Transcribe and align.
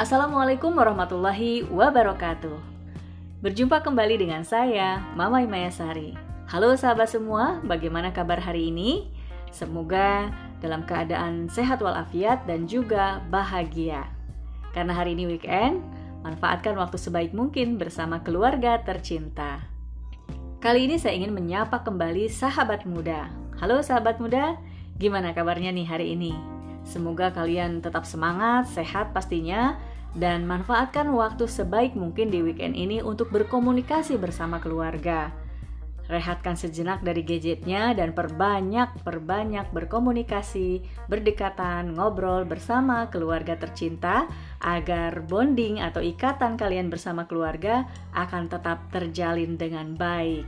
Assalamualaikum 0.00 0.80
warahmatullahi 0.80 1.68
wabarakatuh. 1.68 2.56
Berjumpa 3.44 3.84
kembali 3.84 4.16
dengan 4.16 4.40
saya, 4.48 4.96
Mama 5.12 5.44
Imayasari. 5.44 6.16
Halo 6.48 6.72
sahabat 6.72 7.12
semua, 7.12 7.60
bagaimana 7.60 8.08
kabar 8.08 8.40
hari 8.40 8.72
ini? 8.72 9.12
Semoga 9.52 10.32
dalam 10.64 10.88
keadaan 10.88 11.52
sehat 11.52 11.84
walafiat 11.84 12.48
dan 12.48 12.64
juga 12.64 13.20
bahagia. 13.28 14.08
Karena 14.72 14.96
hari 14.96 15.12
ini 15.12 15.36
weekend, 15.36 15.84
manfaatkan 16.24 16.80
waktu 16.80 16.96
sebaik 16.96 17.36
mungkin 17.36 17.76
bersama 17.76 18.24
keluarga 18.24 18.80
tercinta. 18.80 19.68
Kali 20.64 20.88
ini 20.88 20.96
saya 20.96 21.12
ingin 21.12 21.36
menyapa 21.36 21.84
kembali 21.84 22.32
sahabat 22.32 22.88
muda. 22.88 23.28
Halo 23.60 23.84
sahabat 23.84 24.16
muda, 24.16 24.56
gimana 24.96 25.36
kabarnya 25.36 25.68
nih 25.76 25.84
hari 25.84 26.16
ini? 26.16 26.32
Semoga 26.88 27.28
kalian 27.36 27.84
tetap 27.84 28.08
semangat, 28.08 28.64
sehat 28.72 29.12
pastinya, 29.12 29.76
dan 30.18 30.42
manfaatkan 30.46 31.06
waktu 31.14 31.46
sebaik 31.46 31.94
mungkin 31.94 32.34
di 32.34 32.42
weekend 32.42 32.74
ini 32.74 32.98
untuk 32.98 33.30
berkomunikasi 33.30 34.18
bersama 34.18 34.58
keluarga. 34.58 35.30
Rehatkan 36.10 36.58
sejenak 36.58 37.06
dari 37.06 37.22
gadgetnya 37.22 37.94
dan 37.94 38.10
perbanyak-perbanyak 38.10 39.70
berkomunikasi, 39.70 40.82
berdekatan, 41.06 41.94
ngobrol 41.94 42.42
bersama 42.42 43.06
keluarga 43.14 43.54
tercinta 43.54 44.26
agar 44.58 45.22
bonding 45.22 45.78
atau 45.78 46.02
ikatan 46.02 46.58
kalian 46.58 46.90
bersama 46.90 47.30
keluarga 47.30 47.86
akan 48.10 48.50
tetap 48.50 48.90
terjalin 48.90 49.54
dengan 49.54 49.94
baik. 49.94 50.42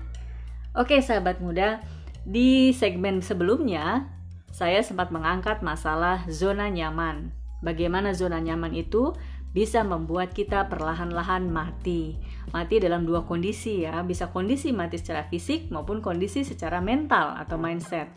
Oke, 0.75 0.99
sahabat 0.99 1.39
muda, 1.39 1.79
di 2.27 2.75
segmen 2.75 3.23
sebelumnya 3.23 4.11
saya 4.51 4.83
sempat 4.83 5.15
mengangkat 5.15 5.63
masalah 5.63 6.27
zona 6.27 6.75
nyaman. 6.75 7.31
Bagaimana 7.63 8.11
zona 8.19 8.43
nyaman 8.43 8.75
itu 8.75 9.15
bisa 9.53 9.85
membuat 9.85 10.33
kita 10.33 10.69
perlahan-lahan 10.69 11.49
mati. 11.49 12.17
Mati 12.53 12.81
dalam 12.81 13.05
dua 13.05 13.25
kondisi 13.25 13.85
ya, 13.85 14.01
bisa 14.05 14.29
kondisi 14.33 14.73
mati 14.73 14.97
secara 15.01 15.29
fisik 15.29 15.69
maupun 15.69 16.01
kondisi 16.01 16.45
secara 16.45 16.81
mental 16.81 17.37
atau 17.37 17.61
mindset. 17.61 18.09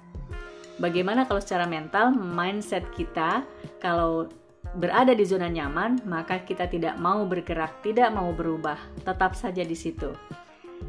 Bagaimana 0.75 1.23
kalau 1.23 1.39
secara 1.39 1.64
mental 1.67 2.11
mindset 2.11 2.83
kita 2.95 3.47
kalau 3.80 4.27
berada 4.75 5.16
di 5.16 5.23
zona 5.23 5.47
nyaman, 5.47 6.03
maka 6.03 6.44
kita 6.44 6.67
tidak 6.67 7.00
mau 7.00 7.23
bergerak, 7.23 7.80
tidak 7.80 8.11
mau 8.11 8.36
berubah, 8.36 8.75
tetap 9.08 9.38
saja 9.39 9.64
di 9.64 9.75
situ. 9.75 10.11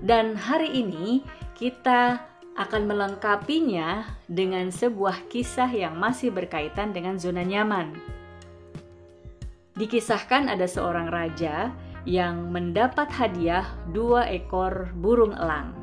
Dan 0.03 0.35
hari 0.35 0.83
ini 0.83 1.23
kita 1.55 2.19
akan 2.57 2.89
melengkapinya 2.89 4.17
dengan 4.27 4.73
sebuah 4.73 5.29
kisah 5.29 5.69
yang 5.71 5.95
masih 6.01 6.33
berkaitan 6.33 6.91
dengan 6.91 7.21
zona 7.21 7.45
nyaman. 7.45 8.16
Dikisahkan 9.77 10.49
ada 10.49 10.65
seorang 10.65 11.13
raja 11.13 11.69
yang 12.09 12.49
mendapat 12.49 13.13
hadiah 13.13 13.69
dua 13.93 14.25
ekor 14.25 14.89
burung 14.97 15.37
elang. 15.37 15.77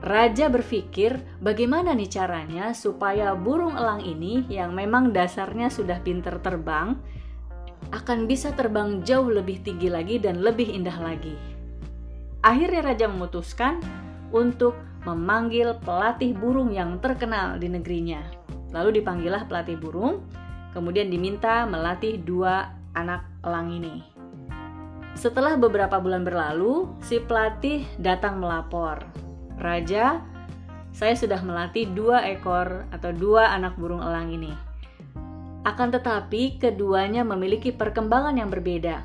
Raja 0.00 0.46
berpikir 0.48 1.18
bagaimana 1.42 1.92
nih 1.92 2.08
caranya 2.08 2.70
supaya 2.72 3.34
burung 3.34 3.74
elang 3.74 4.00
ini 4.00 4.46
yang 4.46 4.72
memang 4.72 5.10
dasarnya 5.10 5.68
sudah 5.68 5.98
pinter 6.00 6.38
terbang 6.40 6.96
akan 7.90 8.30
bisa 8.30 8.54
terbang 8.54 9.02
jauh 9.02 9.28
lebih 9.28 9.58
tinggi 9.66 9.90
lagi 9.90 10.22
dan 10.22 10.40
lebih 10.40 10.70
indah 10.70 10.96
lagi. 11.02 11.34
Akhirnya 12.46 12.94
raja 12.94 13.06
memutuskan 13.10 13.82
untuk 14.30 14.78
memanggil 15.02 15.76
pelatih 15.82 16.32
burung 16.32 16.70
yang 16.70 17.02
terkenal 17.02 17.58
di 17.58 17.66
negerinya. 17.66 18.22
Lalu 18.70 19.02
dipanggillah 19.02 19.50
pelatih 19.50 19.76
burung 19.76 20.22
kemudian 20.72 21.10
diminta 21.10 21.66
melatih 21.66 22.18
dua 22.20 22.74
anak 22.94 23.26
elang 23.42 23.70
ini. 23.70 24.02
Setelah 25.18 25.58
beberapa 25.58 25.98
bulan 25.98 26.22
berlalu, 26.22 26.94
si 27.02 27.18
pelatih 27.18 27.84
datang 27.98 28.38
melapor. 28.38 29.02
Raja, 29.58 30.22
saya 30.90 31.14
sudah 31.14 31.42
melatih 31.42 31.90
dua 31.92 32.24
ekor 32.30 32.86
atau 32.94 33.10
dua 33.12 33.52
anak 33.52 33.76
burung 33.76 34.00
elang 34.00 34.30
ini. 34.30 34.54
Akan 35.66 35.92
tetapi, 35.92 36.56
keduanya 36.56 37.20
memiliki 37.20 37.68
perkembangan 37.68 38.38
yang 38.38 38.48
berbeda. 38.48 39.04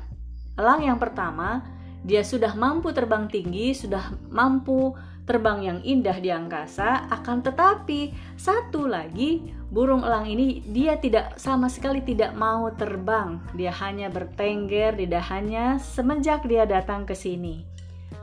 Elang 0.56 0.80
yang 0.88 0.96
pertama, 0.96 1.60
dia 2.00 2.24
sudah 2.24 2.56
mampu 2.56 2.94
terbang 2.96 3.28
tinggi, 3.28 3.76
sudah 3.76 4.08
mampu 4.32 4.96
terbang 5.26 5.58
yang 5.66 5.78
indah 5.82 6.16
di 6.22 6.30
angkasa, 6.30 7.10
akan 7.10 7.42
tetapi 7.42 8.14
satu 8.38 8.86
lagi 8.86 9.42
burung 9.68 10.06
elang 10.06 10.30
ini 10.30 10.62
dia 10.70 10.94
tidak 11.02 11.34
sama 11.36 11.66
sekali 11.66 11.98
tidak 12.00 12.32
mau 12.38 12.70
terbang. 12.70 13.42
Dia 13.58 13.74
hanya 13.82 14.06
bertengger 14.06 14.94
di 14.94 15.10
dahannya 15.10 15.82
semenjak 15.82 16.46
dia 16.46 16.62
datang 16.62 17.02
ke 17.02 17.18
sini. 17.18 17.66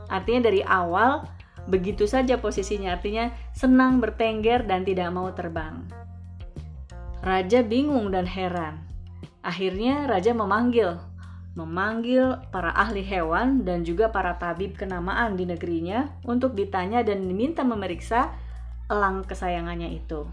Artinya 0.08 0.48
dari 0.48 0.64
awal 0.64 1.28
begitu 1.68 2.08
saja 2.08 2.40
posisinya, 2.40 2.96
artinya 2.96 3.28
senang 3.52 4.00
bertengger 4.00 4.64
dan 4.64 4.88
tidak 4.88 5.12
mau 5.12 5.28
terbang. 5.36 5.84
Raja 7.20 7.60
bingung 7.60 8.12
dan 8.12 8.24
heran. 8.24 8.80
Akhirnya 9.44 10.08
raja 10.08 10.32
memanggil 10.32 10.96
memanggil 11.54 12.42
para 12.50 12.74
ahli 12.74 13.06
hewan 13.06 13.62
dan 13.62 13.86
juga 13.86 14.10
para 14.10 14.34
tabib 14.34 14.74
kenamaan 14.74 15.38
di 15.38 15.46
negerinya 15.46 16.10
untuk 16.26 16.58
ditanya 16.58 17.06
dan 17.06 17.22
diminta 17.22 17.62
memeriksa 17.62 18.34
elang 18.90 19.22
kesayangannya 19.22 19.94
itu. 19.94 20.26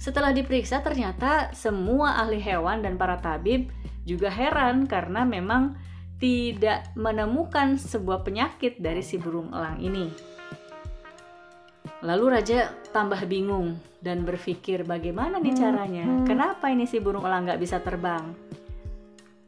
Setelah 0.00 0.32
diperiksa 0.32 0.80
ternyata 0.80 1.52
semua 1.52 2.20
ahli 2.20 2.40
hewan 2.40 2.84
dan 2.84 2.96
para 3.00 3.20
tabib 3.20 3.68
juga 4.08 4.32
heran 4.32 4.88
karena 4.88 5.24
memang 5.24 5.76
tidak 6.16 6.88
menemukan 6.96 7.76
sebuah 7.76 8.24
penyakit 8.24 8.80
dari 8.80 9.04
si 9.04 9.20
burung 9.20 9.52
elang 9.52 9.76
ini. 9.84 10.08
Lalu 12.04 12.40
raja 12.40 12.72
tambah 12.92 13.20
bingung 13.28 13.76
dan 14.00 14.24
berpikir 14.24 14.84
bagaimana 14.84 15.40
nih 15.40 15.56
caranya? 15.56 16.04
Kenapa 16.24 16.72
ini 16.72 16.88
si 16.88 17.00
burung 17.00 17.24
elang 17.24 17.48
nggak 17.48 17.60
bisa 17.60 17.80
terbang? 17.80 18.45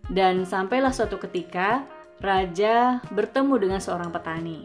Dan 0.08 0.48
sampailah 0.48 0.91
suatu 0.92 1.20
ketika 1.20 1.84
raja 2.24 3.04
bertemu 3.12 3.54
dengan 3.60 3.80
seorang 3.80 4.08
petani. 4.08 4.64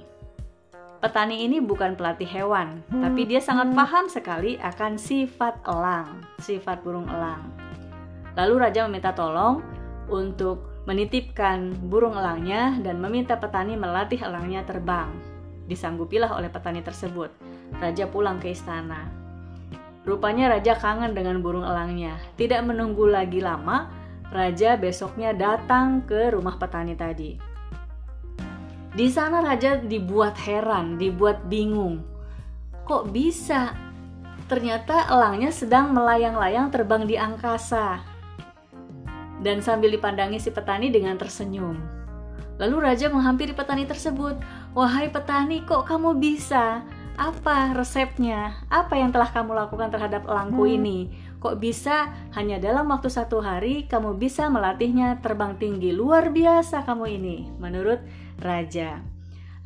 Petani 1.03 1.43
ini 1.43 1.59
bukan 1.59 1.99
pelatih 1.99 2.25
hewan, 2.31 2.79
tapi 2.87 3.27
dia 3.27 3.43
sangat 3.43 3.75
paham 3.75 4.07
sekali 4.07 4.55
akan 4.55 4.95
sifat 4.95 5.59
elang, 5.67 6.23
sifat 6.39 6.79
burung 6.79 7.11
elang. 7.11 7.43
Lalu 8.39 8.55
raja 8.55 8.87
meminta 8.87 9.11
tolong 9.11 9.59
untuk 10.07 10.63
menitipkan 10.87 11.75
burung 11.91 12.15
elangnya 12.15 12.79
dan 12.79 13.03
meminta 13.03 13.35
petani 13.35 13.75
melatih 13.75 14.23
elangnya 14.23 14.63
terbang. 14.63 15.11
Disanggupilah 15.67 16.31
oleh 16.39 16.47
petani 16.47 16.79
tersebut. 16.79 17.35
Raja 17.83 18.07
pulang 18.07 18.39
ke 18.39 18.55
istana. 18.55 19.07
Rupanya 20.07 20.55
raja 20.55 20.75
kangen 20.75 21.15
dengan 21.15 21.39
burung 21.39 21.67
elangnya. 21.67 22.15
Tidak 22.35 22.59
menunggu 22.63 23.07
lagi 23.07 23.39
lama, 23.39 23.87
raja 24.33 24.73
besoknya 24.75 25.31
datang 25.31 26.01
ke 26.03 26.33
rumah 26.33 26.57
petani 26.57 26.97
tadi. 26.97 27.37
Di 28.93 29.07
sana 29.09 29.41
raja 29.41 29.77
dibuat 29.77 30.37
heran, 30.41 30.97
dibuat 30.97 31.45
bingung. 31.49 32.01
Kok 32.85 33.09
bisa? 33.13 33.73
Ternyata 34.45 35.09
elangnya 35.09 35.49
sedang 35.49 35.93
melayang-layang 35.95 36.69
terbang 36.69 37.09
di 37.09 37.17
angkasa. 37.17 38.01
Dan 39.41 39.65
sambil 39.65 39.89
dipandangi 39.89 40.37
si 40.37 40.53
petani 40.53 40.93
dengan 40.93 41.17
tersenyum. 41.17 41.79
Lalu 42.61 42.75
raja 42.85 43.09
menghampiri 43.09 43.57
petani 43.57 43.89
tersebut. 43.89 44.37
"Wahai 44.77 45.09
petani, 45.09 45.65
kok 45.65 45.89
kamu 45.89 46.21
bisa? 46.21 46.85
Apa 47.17 47.73
resepnya? 47.73 48.61
Apa 48.69 48.97
yang 48.97 49.09
telah 49.09 49.29
kamu 49.29 49.57
lakukan 49.57 49.89
terhadap 49.89 50.25
elangku 50.29 50.65
hmm. 50.65 50.75
ini? 50.77 50.99
Kok 51.43 51.59
bisa 51.59 52.07
hanya 52.39 52.55
dalam 52.55 52.87
waktu 52.87 53.11
satu 53.11 53.43
hari 53.43 53.83
kamu 53.91 54.15
bisa 54.15 54.47
melatihnya 54.47 55.19
terbang 55.19 55.59
tinggi? 55.59 55.91
Luar 55.91 56.31
biasa 56.31 56.87
kamu 56.87 57.19
ini, 57.19 57.51
menurut 57.59 57.99
raja. 58.39 59.03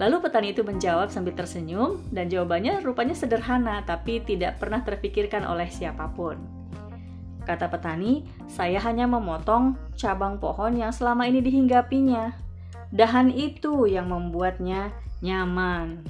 Lalu 0.01 0.25
petani 0.25 0.57
itu 0.57 0.65
menjawab 0.65 1.13
sambil 1.13 1.37
tersenyum 1.37 2.01
dan 2.09 2.33
jawabannya 2.33 2.81
rupanya 2.81 3.13
sederhana 3.13 3.85
tapi 3.85 4.25
tidak 4.25 4.57
pernah 4.57 4.81
terpikirkan 4.81 5.45
oleh 5.45 5.69
siapa 5.69 6.09
pun. 6.17 6.41
Kata 7.45 7.69
petani, 7.69 8.25
saya 8.49 8.81
hanya 8.81 9.05
memotong 9.05 9.77
cabang 9.93 10.41
pohon 10.41 10.81
yang 10.81 10.89
selama 10.89 11.29
ini 11.29 11.45
dihinggapinya. 11.45 12.33
Dahan 12.89 13.29
itu 13.29 13.85
yang 13.85 14.09
membuatnya 14.09 14.89
nyaman. 15.21 16.01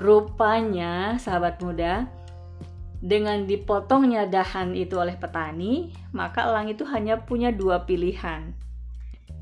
Rupanya, 0.00 1.20
sahabat 1.20 1.60
muda, 1.60 2.08
dengan 3.02 3.50
dipotongnya 3.50 4.30
dahan 4.30 4.78
itu 4.78 4.94
oleh 4.94 5.18
petani, 5.18 5.90
maka 6.14 6.46
elang 6.46 6.70
itu 6.70 6.86
hanya 6.86 7.18
punya 7.18 7.50
dua 7.50 7.82
pilihan. 7.82 8.54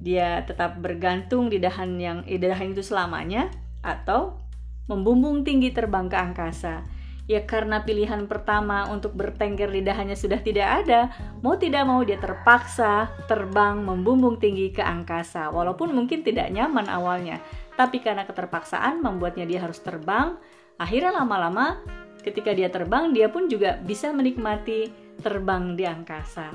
Dia 0.00 0.40
tetap 0.48 0.80
bergantung 0.80 1.52
di 1.52 1.60
dahan 1.60 2.00
yang 2.00 2.18
eh, 2.24 2.40
dahan 2.40 2.72
itu 2.72 2.80
selamanya 2.80 3.52
atau 3.84 4.40
membumbung 4.88 5.44
tinggi 5.44 5.76
terbang 5.76 6.08
ke 6.08 6.16
angkasa. 6.16 6.88
Ya 7.28 7.44
karena 7.46 7.84
pilihan 7.84 8.26
pertama 8.26 8.90
untuk 8.90 9.14
bertengger 9.14 9.70
di 9.70 9.84
dahannya 9.84 10.16
sudah 10.16 10.40
tidak 10.40 10.82
ada, 10.82 11.12
mau 11.44 11.54
tidak 11.54 11.84
mau 11.84 12.00
dia 12.02 12.18
terpaksa 12.18 13.12
terbang 13.28 13.76
membumbung 13.84 14.40
tinggi 14.40 14.72
ke 14.72 14.82
angkasa. 14.82 15.52
Walaupun 15.52 15.94
mungkin 15.94 16.24
tidak 16.24 16.48
nyaman 16.50 16.90
awalnya, 16.90 17.38
tapi 17.76 18.00
karena 18.02 18.24
keterpaksaan 18.24 19.04
membuatnya 19.04 19.46
dia 19.46 19.62
harus 19.62 19.78
terbang, 19.78 20.40
akhirnya 20.74 21.22
lama-lama 21.22 21.78
ketika 22.20 22.52
dia 22.52 22.68
terbang 22.68 23.12
dia 23.12 23.28
pun 23.32 23.48
juga 23.48 23.80
bisa 23.80 24.12
menikmati 24.12 24.92
terbang 25.20 25.76
di 25.76 25.84
angkasa. 25.84 26.52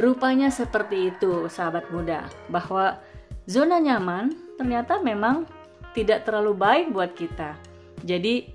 Rupanya 0.00 0.48
seperti 0.48 1.12
itu, 1.12 1.52
sahabat 1.52 1.92
muda, 1.92 2.24
bahwa 2.48 2.96
zona 3.44 3.76
nyaman 3.76 4.32
ternyata 4.56 4.96
memang 5.04 5.44
tidak 5.92 6.24
terlalu 6.24 6.56
baik 6.56 6.86
buat 6.96 7.12
kita. 7.12 7.60
Jadi, 8.00 8.48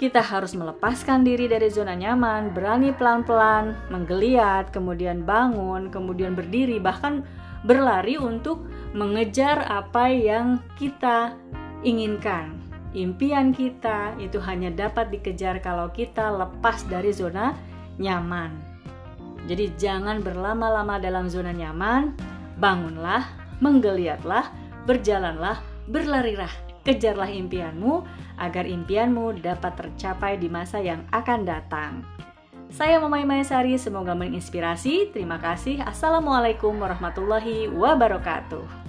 kita 0.00 0.24
harus 0.24 0.56
melepaskan 0.56 1.20
diri 1.28 1.44
dari 1.44 1.68
zona 1.68 1.92
nyaman, 1.92 2.56
berani 2.56 2.96
pelan-pelan 2.96 3.76
menggeliat, 3.92 4.72
kemudian 4.72 5.28
bangun, 5.28 5.92
kemudian 5.92 6.32
berdiri, 6.32 6.80
bahkan 6.80 7.20
berlari 7.68 8.16
untuk 8.16 8.64
mengejar 8.96 9.68
apa 9.68 10.08
yang 10.08 10.64
kita 10.80 11.36
inginkan. 11.84 12.69
Impian 12.90 13.54
kita 13.54 14.18
itu 14.18 14.42
hanya 14.42 14.74
dapat 14.74 15.14
dikejar 15.14 15.62
kalau 15.62 15.94
kita 15.94 16.26
lepas 16.34 16.82
dari 16.90 17.14
zona 17.14 17.54
nyaman. 18.02 18.50
Jadi 19.46 19.70
jangan 19.78 20.18
berlama-lama 20.20 20.98
dalam 20.98 21.30
zona 21.30 21.54
nyaman, 21.54 22.18
bangunlah, 22.58 23.30
menggeliatlah, 23.62 24.50
berjalanlah, 24.90 25.62
berlarilah, 25.86 26.50
kejarlah 26.82 27.30
impianmu 27.30 28.02
agar 28.42 28.66
impianmu 28.66 29.38
dapat 29.38 29.78
tercapai 29.78 30.40
di 30.40 30.50
masa 30.50 30.82
yang 30.82 31.06
akan 31.14 31.40
datang. 31.46 31.92
Saya 32.70 33.02
Mamai 33.02 33.26
Maesari, 33.26 33.74
semoga 33.78 34.14
menginspirasi. 34.14 35.10
Terima 35.10 35.42
kasih. 35.42 35.82
Assalamualaikum 35.82 36.78
warahmatullahi 36.78 37.66
wabarakatuh. 37.66 38.79